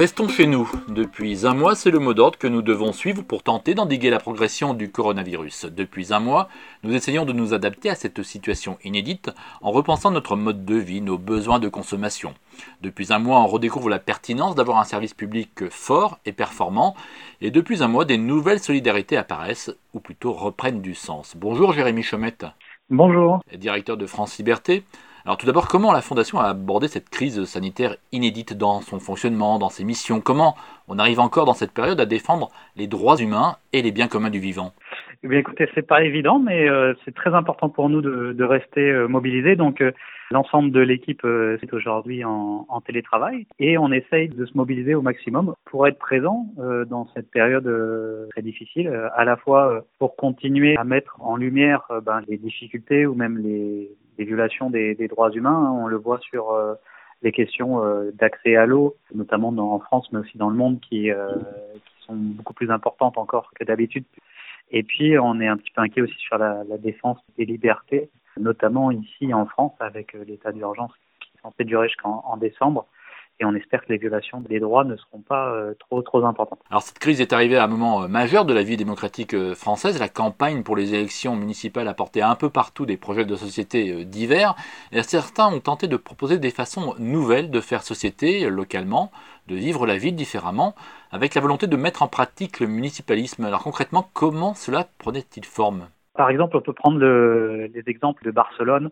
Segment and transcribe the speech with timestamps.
[0.00, 0.66] Restons chez nous.
[0.88, 4.18] Depuis un mois, c'est le mot d'ordre que nous devons suivre pour tenter d'endiguer la
[4.18, 5.66] progression du coronavirus.
[5.66, 6.48] Depuis un mois,
[6.84, 9.28] nous essayons de nous adapter à cette situation inédite
[9.60, 12.32] en repensant notre mode de vie, nos besoins de consommation.
[12.80, 16.96] Depuis un mois, on redécouvre la pertinence d'avoir un service public fort et performant.
[17.42, 21.34] Et depuis un mois, des nouvelles solidarités apparaissent, ou plutôt reprennent du sens.
[21.36, 22.46] Bonjour Jérémy Chomette.
[22.88, 23.40] Bonjour.
[23.54, 24.82] Directeur de France Liberté.
[25.30, 29.60] Alors tout d'abord, comment la Fondation a abordé cette crise sanitaire inédite dans son fonctionnement,
[29.60, 30.20] dans ses missions?
[30.20, 30.56] Comment
[30.88, 34.30] on arrive encore dans cette période à défendre les droits humains et les biens communs
[34.30, 34.72] du vivant?
[35.22, 38.80] Eh bien, écoutez, c'est pas évident, mais euh, c'est très important pour nous de, rester
[38.80, 39.54] euh, mobilisés.
[39.54, 39.92] Donc, euh,
[40.32, 45.02] l'ensemble de l'équipe est aujourd'hui en, en, télétravail et on essaye de se mobiliser au
[45.02, 46.46] maximum pour être présent
[46.88, 47.68] dans cette période
[48.30, 53.14] très difficile, à la fois pour continuer à mettre en lumière ben, les difficultés ou
[53.16, 55.72] même les, les violations des, des, droits humains.
[55.72, 56.56] On le voit sur
[57.22, 57.82] les questions
[58.14, 62.54] d'accès à l'eau, notamment en France, mais aussi dans le monde, qui, qui sont beaucoup
[62.54, 64.04] plus importantes encore que d'habitude
[64.70, 68.10] et puis, on est un petit peu inquiet aussi sur la, la défense des libertés,
[68.38, 72.86] notamment ici en France avec euh, l'état d'urgence qui est censé durer jusqu'en décembre
[73.40, 76.60] et on espère que les violations des droits ne seront pas euh, trop trop importantes.
[76.70, 79.98] Alors cette crise est arrivée à un moment euh, majeur de la vie démocratique française.
[79.98, 84.04] La campagne pour les élections municipales a porté un peu partout des projets de société
[84.04, 84.54] divers.
[84.92, 89.10] Et certains ont tenté de proposer des façons nouvelles de faire société localement,
[89.48, 90.74] de vivre la ville différemment,
[91.10, 93.44] avec la volonté de mettre en pratique le municipalisme.
[93.44, 95.88] Alors concrètement, comment cela prenait-il forme?
[96.14, 98.90] Par exemple, on peut prendre le, les exemples de Barcelone,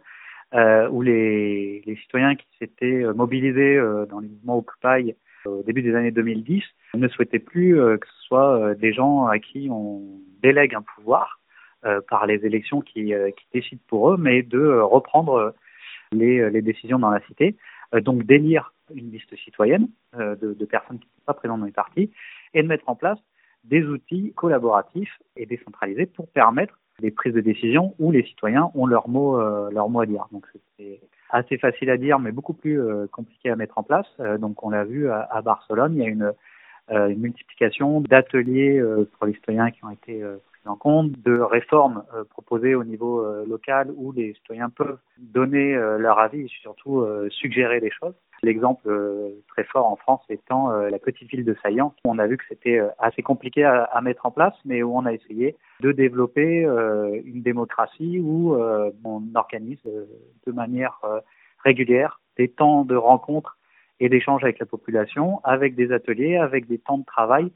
[0.55, 5.63] euh, où les, les, citoyens qui s'étaient euh, mobilisés euh, dans les mouvements Occupy au
[5.63, 6.63] début des années 2010
[6.95, 10.03] ne souhaitaient plus que ce soit des gens à qui on
[10.43, 11.41] délègue un pouvoir
[12.09, 15.55] par les élections qui, qui, décident pour eux, mais de reprendre
[16.13, 17.57] les, les décisions dans la cité.
[18.03, 21.67] donc d'élire une liste citoyenne euh, de, de, personnes qui ne sont pas présentes dans
[21.67, 22.11] les partis
[22.55, 23.19] et de mettre en place
[23.65, 28.86] des outils collaboratifs et décentralisés pour permettre des prises de décision où les citoyens ont
[28.86, 30.26] leur mot, euh, leur mot à dire.
[30.32, 31.00] Donc c'est
[31.31, 34.06] assez facile à dire, mais beaucoup plus euh, compliqué à mettre en place.
[34.20, 36.32] Euh, donc on l'a vu à, à, Barcelone, il y a une,
[36.91, 38.82] euh, une multiplication d'ateliers
[39.16, 40.25] pour les citoyens qui ont été
[40.69, 45.75] en compte, de réformes euh, proposées au niveau euh, local où les citoyens peuvent donner
[45.75, 48.15] euh, leur avis et surtout suggérer des choses.
[48.43, 48.88] L'exemple
[49.49, 51.93] très fort en France étant la petite ville de Saillant.
[52.04, 55.12] On a vu que c'était assez compliqué à, mettre en place, mais où on a
[55.12, 56.62] essayé de développer
[57.25, 58.54] une démocratie où
[59.04, 59.82] on organise
[60.47, 61.00] de manière
[61.65, 63.59] régulière des temps de rencontres
[64.00, 67.50] et d'échanges avec la population, avec des ateliers, avec des temps de travail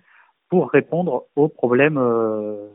[0.49, 2.69] pour répondre aux problèmes euh,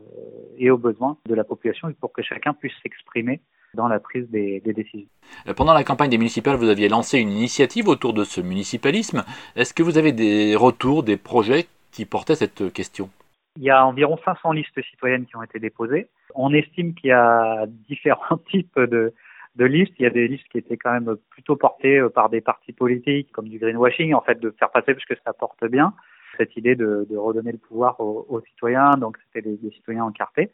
[0.57, 3.41] et aux besoins de la population et pour que chacun puisse s'exprimer
[3.77, 5.07] dans la prise des, des, décisions.
[5.47, 9.23] Euh, pendant la campagne des municipales, vous aviez lancé une initiative autour de ce municipalisme.
[9.55, 13.09] Est-ce que vous avez des retours, des projets qui portaient cette question?
[13.55, 16.09] Il y a environ 500 listes citoyennes qui ont été déposées.
[16.35, 19.13] On estime qu'il y a différents types de,
[19.55, 19.93] de listes.
[19.99, 22.73] Il y a des listes qui étaient quand même plutôt portées euh, par des partis
[22.73, 25.93] politiques, comme du greenwashing, en fait, de faire passer parce que ça porte bien
[26.37, 30.05] cette idée de, de redonner le pouvoir aux, aux citoyens, donc c'était des, des, citoyens
[30.05, 30.51] encartés.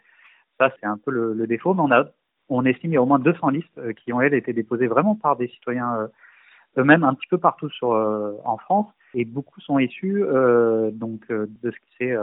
[0.60, 2.06] Ça, c'est un peu le, le, défaut, mais on a,
[2.50, 4.88] on estime qu'il y a au moins 200 listes euh, qui ont, elles, été déposées
[4.88, 6.08] vraiment par des citoyens euh,
[6.78, 10.24] eux-mêmes un petit peu partout euh, en France, et beaucoup sont issus
[10.94, 12.16] donc de ce qui s'est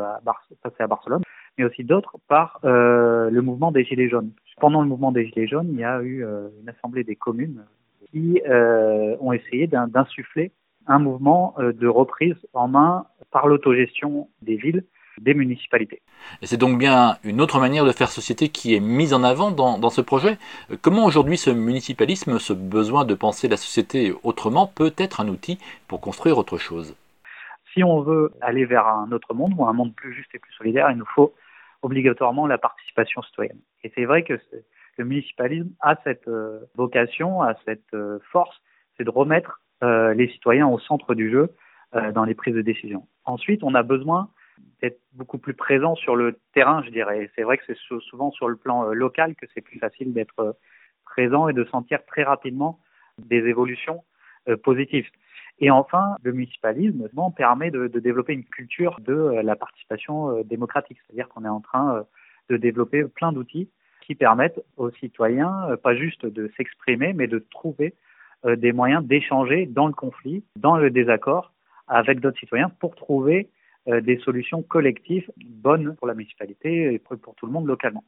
[0.60, 1.22] passé à Barcelone,
[1.56, 4.32] mais aussi d'autres par le mouvement des Gilets jaunes.
[4.58, 7.64] Pendant le mouvement des Gilets jaunes, il y a eu une assemblée des communes
[8.10, 10.50] qui ont essayé d'insuffler
[10.88, 14.82] un mouvement de reprise en main par l'autogestion des villes,
[15.20, 16.02] des municipalités.
[16.42, 19.50] Et c'est donc bien une autre manière de faire société qui est mise en avant
[19.50, 20.38] dans, dans ce projet.
[20.82, 25.58] Comment aujourd'hui ce municipalisme, ce besoin de penser la société autrement, peut être un outil
[25.88, 26.96] pour construire autre chose?
[27.72, 30.52] Si on veut aller vers un autre monde ou un monde plus juste et plus
[30.54, 31.32] solidaire, il nous faut
[31.82, 33.60] obligatoirement la participation citoyenne.
[33.84, 34.38] Et c'est vrai que
[34.98, 38.56] le municipalisme a cette euh, vocation, a cette euh, force,
[38.96, 41.54] c'est de remettre euh, les citoyens au centre du jeu
[41.94, 43.06] euh, dans les prises de décision.
[43.24, 44.28] Ensuite, on a besoin
[44.80, 47.30] d'être beaucoup plus présent sur le terrain, je dirais.
[47.34, 50.40] C'est vrai que c'est souvent sur le plan euh, local que c'est plus facile d'être
[50.40, 50.52] euh,
[51.04, 52.78] présent et de sentir très rapidement
[53.18, 54.04] des évolutions
[54.62, 55.06] positives.
[55.58, 61.44] Et enfin, le municipalisme permet de, développer une culture de la participation démocratique, c'est-à-dire qu'on
[61.44, 62.06] est en train
[62.48, 63.68] de développer plein d'outils
[64.00, 67.94] qui permettent aux citoyens pas juste de s'exprimer, mais de trouver
[68.46, 71.52] des moyens d'échanger dans le conflit, dans le désaccord,
[71.88, 73.46] avec d'autres citoyens pour trouver euh,
[73.86, 78.04] des solutions collectives bonnes pour la municipalité et pour, tout le monde localement.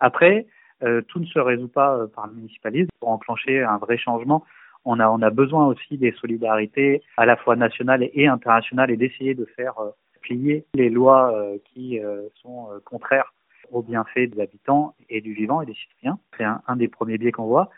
[0.00, 0.46] Après,
[0.82, 2.90] euh, tout ne se résout pas euh, par le municipalisme.
[3.00, 4.44] Pour enclencher un vrai changement,
[4.84, 9.44] On a, besoin aussi des solidarités à la fois nationales et internationales et d'essayer de
[9.44, 9.74] faire
[10.22, 11.32] plier les lois
[11.64, 12.00] qui
[12.42, 13.32] sont contraires
[13.72, 16.18] aux bienfaits des habitants et du vivant et des citoyens.
[16.36, 17.70] C'est un, des premiers biais qu'on voit.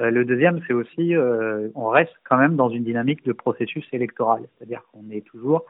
[0.00, 3.86] Euh, le deuxième, c'est aussi, euh, on reste quand même dans une dynamique de processus
[3.92, 5.64] électoral, c'est-à-dire qu'on est toujours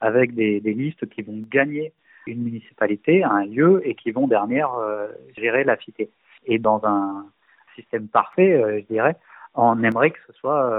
[0.00, 1.92] avec des, des, listes qui vont gagner
[2.26, 6.10] une municipalité, un lieu, et qui vont derrière euh, gérer la cité.
[6.46, 7.26] Et dans un
[7.74, 9.16] système parfait, je dirais,
[9.54, 10.70] on aimerait que ce soit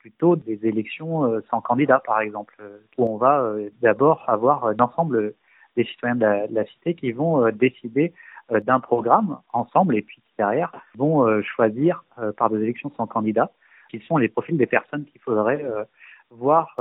[0.00, 2.54] plutôt des élections sans candidat, par exemple,
[2.98, 5.34] où on va d'abord avoir l'ensemble
[5.76, 8.12] des citoyens de la, de la, cité qui vont décider
[8.50, 13.50] d'un programme ensemble et puis derrière vont euh, choisir euh, par des élections sans candidat,
[13.90, 15.64] qui sont les profils des personnes qu'il faudrait
[16.32, 16.74] euh, voir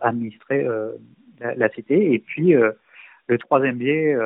[0.00, 0.66] administrer
[1.40, 2.12] la, la, cité.
[2.12, 2.54] Et puis
[3.26, 4.16] le troisième biais,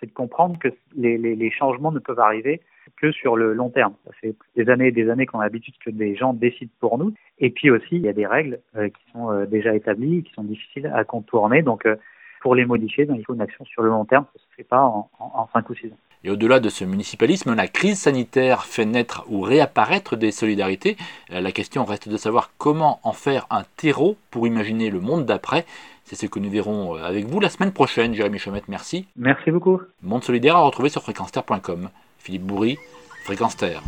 [0.00, 2.60] c'est de comprendre que les, les, les, changements ne peuvent arriver
[2.96, 3.94] que sur le long terme.
[4.04, 6.98] Ça fait des années et des années qu'on a l'habitude que des gens décident pour
[6.98, 7.14] nous.
[7.38, 10.90] Et puis aussi, il y a des règles qui sont déjà établies, qui sont difficiles
[10.94, 11.62] à contourner.
[11.62, 11.86] Donc,
[12.42, 14.24] pour les modifier, ben, il faut une action sur le long terme.
[14.24, 15.96] Ça ne se fait pas en, en, en ou 6 ans.
[16.24, 20.96] Et au-delà de ce municipalisme, la crise sanitaire fait naître ou réapparaître des solidarités.
[21.32, 25.26] Euh, la question reste de savoir comment en faire un terreau pour imaginer le monde
[25.26, 25.66] d'après.
[26.04, 28.14] C'est ce que nous verrons euh, avec vous la semaine prochaine.
[28.14, 29.06] Jérémy Chomette, merci.
[29.16, 29.80] Merci beaucoup.
[30.02, 31.02] Monde solidaire à retrouver sur.
[32.18, 32.78] Philippe Bourry,
[33.24, 33.82] Fréquence Terre.